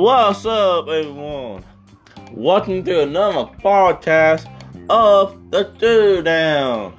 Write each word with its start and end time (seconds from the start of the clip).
What's 0.00 0.46
up, 0.46 0.88
everyone? 0.88 1.62
Welcome 2.32 2.82
to 2.84 3.02
another 3.02 3.52
podcast 3.58 4.50
of 4.88 5.50
the 5.50 5.64
Two 5.78 6.22
Down. 6.22 6.98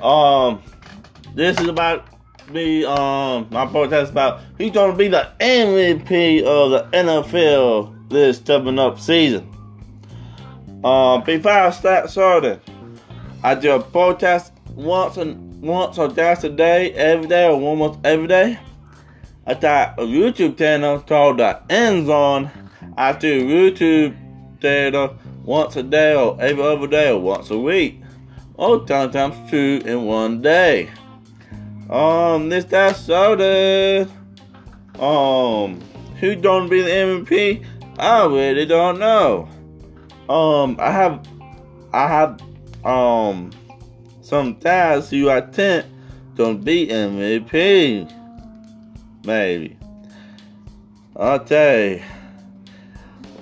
Um, 0.00 0.62
this 1.34 1.58
is 1.58 1.66
about 1.66 2.06
me. 2.52 2.84
Um, 2.84 3.48
my 3.50 3.66
podcast 3.66 4.10
about 4.10 4.40
who's 4.56 4.70
gonna 4.70 4.94
be 4.94 5.08
the 5.08 5.32
MVP 5.40 6.44
of 6.44 6.70
the 6.70 6.96
NFL 6.96 8.08
this 8.08 8.38
coming 8.38 8.78
up 8.78 9.00
season. 9.00 9.50
Um, 10.84 11.24
before 11.24 11.50
I 11.50 11.70
start 11.70 12.08
started, 12.08 12.60
I 13.42 13.56
do 13.56 13.72
a 13.72 13.82
podcast 13.82 14.52
once 14.76 15.16
and 15.16 15.60
once 15.60 15.98
or 15.98 16.06
twice 16.08 16.44
a 16.44 16.50
day, 16.50 16.92
every 16.92 17.26
day, 17.26 17.48
or 17.48 17.60
almost 17.60 17.98
every 18.04 18.28
day. 18.28 18.60
Got 19.44 19.98
a 19.98 20.02
YouTube 20.02 20.56
channel 20.56 21.00
called 21.00 21.38
The 21.38 21.60
End 21.68 22.06
Zone. 22.06 22.50
I 22.96 23.12
do 23.12 23.44
YouTube 23.44 24.16
channel 24.60 25.16
once 25.44 25.76
a 25.76 25.82
day, 25.82 26.14
or 26.14 26.40
every 26.40 26.62
other 26.62 26.86
day, 26.86 27.10
or 27.10 27.18
once 27.18 27.50
a 27.50 27.58
week, 27.58 28.00
or 28.54 28.86
sometimes 28.86 29.50
two 29.50 29.82
in 29.84 30.04
one 30.04 30.42
day. 30.42 30.90
Um, 31.90 32.48
this 32.48 32.64
that 32.66 32.94
started. 32.96 34.08
Um, 35.00 35.80
who's 36.20 36.40
gonna 36.40 36.68
be 36.68 36.82
the 36.82 36.90
MVP? 36.90 37.66
I 37.98 38.24
really 38.26 38.64
don't 38.64 39.00
know. 39.00 39.48
Um, 40.28 40.76
I 40.78 40.92
have, 40.92 41.26
I 41.92 42.06
have, 42.06 42.40
um, 42.84 43.50
some 44.20 44.54
guys 44.54 45.10
who 45.10 45.28
I 45.28 45.40
think 45.40 45.84
gonna 46.36 46.54
be 46.54 46.86
MVP. 46.86 48.21
Maybe. 49.24 49.76
Okay. 51.16 52.02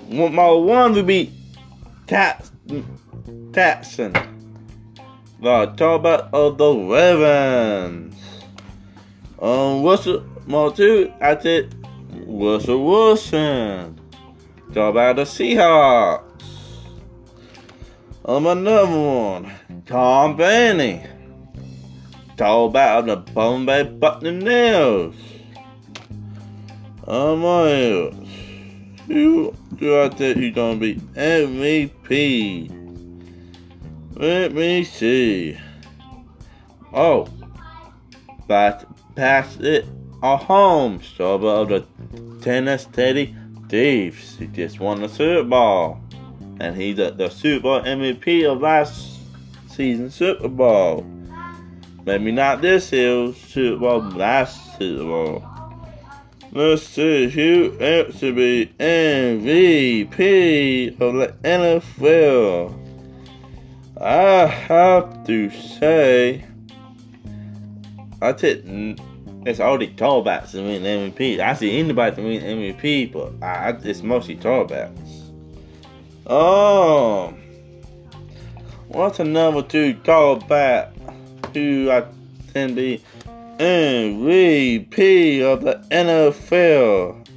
My 0.09 0.51
one 0.51 0.93
would 0.93 1.07
be 1.07 1.31
Tax. 2.07 2.51
The 5.41 5.65
top 5.77 6.05
of 6.33 6.57
the 6.57 6.73
Ravens. 6.73 8.15
Um, 9.39 9.83
Russell, 9.83 10.23
my 10.45 10.69
two, 10.69 11.11
I 11.19 11.39
said 11.39 11.73
Russell 12.27 12.85
Wilson. 12.85 13.99
Talk 14.73 14.91
about 14.91 15.15
the 15.15 15.23
Seahawks. 15.23 16.21
Um, 18.23 18.45
another 18.45 18.85
one, 18.87 19.51
Tom 19.87 20.35
Brady. 20.35 21.01
Talk 22.37 22.69
about 22.69 23.05
the 23.07 23.15
Tampa 23.15 23.65
Bay 23.65 23.83
Buccaneers. 23.83 25.15
What? 27.11 28.13
Who 29.07 29.53
do 29.75 30.01
I 30.01 30.07
think 30.07 30.37
he's 30.37 30.55
gonna 30.55 30.79
be 30.79 30.95
MVP? 30.95 32.69
Let 34.15 34.53
me 34.53 34.85
see. 34.85 35.57
Oh, 36.93 37.27
but 38.47 38.87
pass 39.15 39.57
it 39.57 39.85
a 40.23 40.37
home 40.37 41.01
server 41.03 41.47
of 41.47 41.67
the 41.67 41.85
Tennessee 42.41 43.35
Thieves. 43.67 44.37
He 44.37 44.47
just 44.47 44.79
won 44.79 45.01
the 45.01 45.09
Super 45.09 45.43
Bowl. 45.43 45.99
And 46.61 46.77
he's 46.77 46.95
the, 46.95 47.11
the 47.11 47.27
Super 47.27 47.63
Bowl 47.63 47.81
MVP 47.81 48.49
of 48.49 48.61
last 48.61 49.19
season 49.67 50.11
Super 50.11 50.47
Bowl. 50.47 51.05
Maybe 52.05 52.31
not 52.31 52.61
this 52.61 52.89
year's 52.93 53.35
Super 53.35 53.79
Bowl, 53.79 53.99
last 53.99 54.77
Super 54.77 55.03
Bowl. 55.03 55.50
Let's 56.53 56.83
see 56.83 57.29
who 57.29 57.77
else 57.79 58.19
to 58.19 58.33
be 58.33 58.73
MVP 58.77 60.19
of 60.99 61.13
the 61.13 61.33
NFL. 61.43 62.77
I 64.01 64.47
have 64.47 65.25
to 65.27 65.49
say, 65.49 66.43
I 68.21 68.33
think 68.33 68.99
it's 69.45 69.61
only 69.61 69.87
tallbacks 69.89 70.51
to 70.51 70.61
win 70.61 70.83
MVP. 70.83 71.39
I 71.39 71.53
see 71.53 71.79
anybody 71.79 72.17
to 72.17 72.21
win 72.21 72.41
MVP, 72.41 73.13
but 73.13 73.31
I, 73.41 73.69
it's 73.83 74.03
mostly 74.03 74.35
tallbacks. 74.35 75.31
Oh, 76.27 77.29
um, 77.29 77.41
what's 78.89 79.21
another 79.21 79.61
two 79.63 79.93
tallback 80.03 80.91
who 81.53 81.89
I 81.89 82.03
can 82.53 82.75
be 82.75 83.01
MVP 83.61 85.41
of 85.41 85.61
the 85.61 85.75
NFL? 85.91 87.27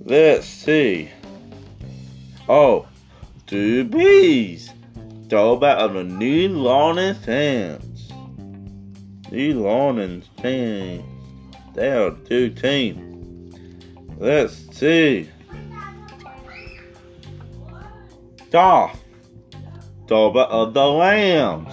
Let's 0.00 0.44
see. 0.48 1.08
Oh, 2.48 2.88
two 3.46 3.84
B's. 3.84 4.70
Tallback 5.28 5.76
of 5.76 5.94
the 5.94 6.02
New 6.02 6.66
Orleans 6.66 7.24
Saints. 7.24 8.10
New 9.30 9.64
Orleans 9.64 10.28
Saints. 10.42 11.06
They 11.76 11.92
are 11.92 12.10
two 12.10 12.50
teams. 12.50 13.54
Let's 14.18 14.76
see. 14.76 15.30
Dolph. 18.50 19.00
Tallback 20.06 20.48
of 20.48 20.74
the. 20.74 21.72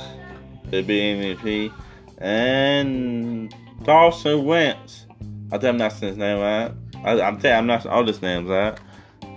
Could 0.69 0.85
be 0.85 0.99
MVP. 0.99 1.73
And 2.17 3.53
Dawson 3.83 4.45
Wentz. 4.45 5.05
I 5.51 5.57
think 5.57 5.65
I'm 5.65 5.77
not 5.77 5.93
saying 5.93 6.13
his 6.13 6.17
name 6.17 6.39
right. 6.39 6.71
I, 7.03 7.21
I'm 7.21 7.39
saying 7.39 7.55
I'm 7.55 7.67
not 7.67 7.85
all 7.85 8.05
his 8.05 8.21
names 8.21 8.49
right. 8.49 8.77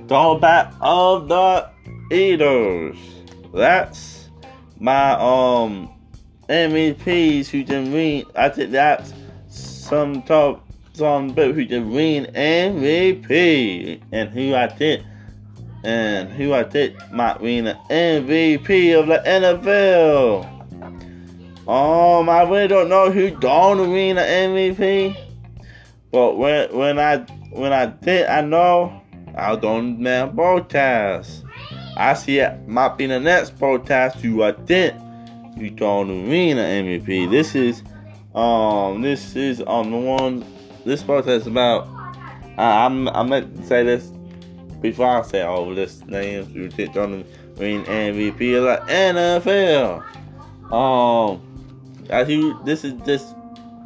Tallback 0.06 0.74
of 0.80 1.28
the 1.28 1.70
Eaters. 2.10 2.96
That's 3.54 4.28
my 4.78 5.12
um 5.12 5.90
MVPs 6.48 7.46
who 7.46 7.64
can 7.64 7.92
win. 7.92 8.24
I 8.34 8.48
think 8.48 8.72
that's 8.72 9.12
some 9.48 10.22
top 10.22 10.66
some 10.94 11.28
people 11.28 11.52
who 11.52 11.66
can 11.66 11.90
win 11.90 12.26
MVP 12.34 14.02
and 14.10 14.28
who 14.30 14.54
I 14.54 14.66
think 14.66 15.04
and 15.84 16.28
who 16.30 16.52
I 16.52 16.64
think 16.64 16.96
might 17.12 17.40
win 17.40 17.64
the 17.64 17.78
MVP 17.88 18.98
of 18.98 19.06
the 19.06 19.22
NFL. 19.24 20.59
Um, 21.68 22.28
I 22.28 22.42
really 22.42 22.68
don't 22.68 22.88
know 22.88 23.10
who 23.10 23.30
gonna 23.30 23.88
win 23.88 24.16
the 24.16 24.22
MVP, 24.22 25.16
but 26.10 26.36
when 26.36 26.74
when 26.74 26.98
I 26.98 27.18
when 27.50 27.72
I 27.72 27.88
think 27.88 28.28
I 28.28 28.40
know, 28.40 29.00
I'll 29.36 29.56
don't 29.56 30.00
now 30.00 30.26
broadcast. 30.26 31.44
I 31.96 32.14
see 32.14 32.38
it 32.38 32.66
might 32.66 32.96
be 32.96 33.06
the 33.06 33.20
next 33.20 33.58
broadcast 33.58 34.18
who 34.20 34.42
I 34.42 34.52
think 34.52 34.94
you 35.56 35.70
gonna 35.70 36.14
win 36.14 36.56
the 36.56 36.62
MVP. 36.62 37.30
This 37.30 37.54
is 37.54 37.82
um 38.34 39.02
this 39.02 39.36
is 39.36 39.62
um 39.66 39.90
the 39.90 39.98
one 39.98 40.44
this 40.86 41.02
is 41.02 41.46
about. 41.46 41.86
I, 42.56 42.86
I'm 42.86 43.06
I 43.08 43.22
meant 43.22 43.54
to 43.56 43.66
say 43.66 43.84
this 43.84 44.10
before 44.80 45.18
I 45.18 45.22
say 45.22 45.42
all 45.42 45.74
this 45.74 46.04
names 46.06 46.52
who 46.54 46.70
think 46.70 46.94
gonna 46.94 47.22
win 47.58 47.84
MVP 47.84 48.56
of 48.56 48.64
the 48.64 48.92
NFL. 48.92 50.02
Um. 50.72 51.49
As 52.10 52.28
who 52.28 52.62
this 52.64 52.84
is 52.84 52.94
this 53.02 53.34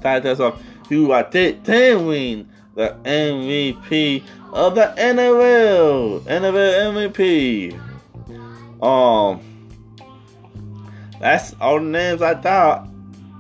title 0.03 0.43
of 0.43 0.63
who 0.89 1.13
I 1.13 1.23
think 1.23 1.65
can 1.65 2.07
win 2.07 2.49
the 2.75 2.97
MVP 3.05 4.23
of 4.53 4.75
the 4.75 4.95
NFL. 4.97 6.21
NFL 6.21 7.09
MVP. 7.11 8.83
Um 8.83 9.41
that's 11.21 11.55
all 11.61 11.79
the 11.79 11.87
names 11.87 12.21
I 12.21 12.35
thought 12.35 12.89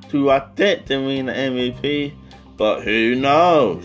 to 0.08 0.30
I 0.30 0.40
think 0.56 0.86
to 0.86 0.96
win 0.98 1.26
the 1.26 1.32
MVP, 1.32 2.14
but 2.56 2.82
who 2.82 3.14
knows? 3.14 3.84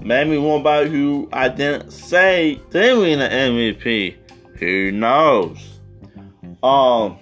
Maybe 0.00 0.38
one 0.38 0.62
by 0.62 0.86
who 0.86 1.28
I 1.32 1.48
didn't 1.48 1.90
say 1.90 2.60
to 2.70 3.00
win 3.00 3.18
the 3.18 3.28
MVP. 3.28 4.16
Who 4.58 4.92
knows? 4.92 5.58
Um 6.62 7.18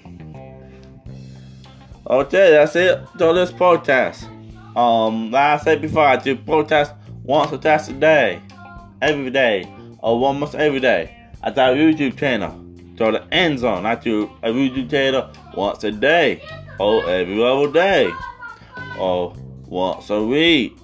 Okay, 2.07 2.51
that's 2.51 2.77
it 2.77 3.01
for 3.17 3.33
this 3.33 3.51
podcast. 3.51 4.25
Um, 4.77 5.31
like 5.31 5.61
I 5.61 5.65
said 5.65 5.81
before, 5.81 6.05
I 6.05 6.17
do 6.17 6.37
protest 6.37 6.93
once 7.23 7.51
or 7.51 7.57
twice 7.57 7.89
a 7.89 7.95
day, 7.95 8.43
every 9.01 9.31
day, 9.31 9.65
or 10.01 10.23
almost 10.23 10.55
every 10.55 10.81
day. 10.81 11.17
I 11.43 11.51
do 11.51 11.61
a 11.63 11.65
YouTube 11.75 12.19
channel, 12.19 12.63
so 12.99 13.11
the 13.11 13.27
end 13.33 13.61
zone. 13.61 13.87
I 13.87 13.95
do 13.95 14.31
a 14.43 14.51
YouTube 14.51 14.91
channel 14.91 15.31
once 15.57 15.83
a 15.85 15.93
day, 15.93 16.43
or 16.79 17.09
every 17.09 17.43
other 17.43 17.73
day, 17.73 18.13
or 18.99 19.35
once 19.67 20.11
a 20.11 20.23
week. 20.23 20.77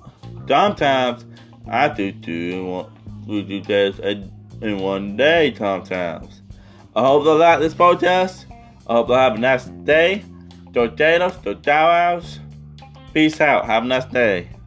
Sometimes 0.48 1.26
I 1.68 1.88
do 1.88 2.12
two 2.12 2.86
YouTube 3.26 3.66
channels 3.66 4.30
in 4.62 4.78
one 4.78 5.18
day. 5.18 5.54
Sometimes. 5.54 6.40
I 6.96 7.02
hope 7.02 7.24
you 7.24 7.34
like 7.34 7.60
this 7.60 7.74
podcast. 7.74 8.46
I 8.86 8.94
hope 8.94 9.08
you 9.08 9.14
have 9.14 9.34
a 9.34 9.38
nice 9.38 9.66
day. 9.66 10.24
Tortados, 10.72 11.36
Tortados. 11.42 12.40
Peace 13.12 13.40
out. 13.40 13.64
Have 13.66 13.84
a 13.84 13.86
nice 13.86 14.04
day. 14.06 14.59